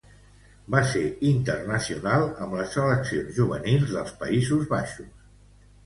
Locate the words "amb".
2.47-2.57